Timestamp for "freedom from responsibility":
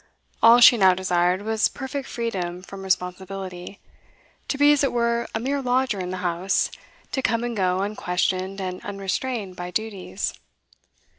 2.09-3.79